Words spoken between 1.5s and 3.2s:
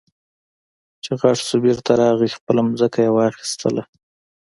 بېرته راغی خپله ځمکه يې